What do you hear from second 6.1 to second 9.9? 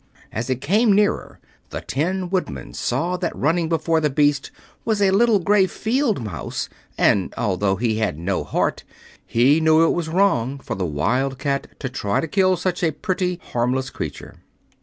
mouse, and although he had no heart he knew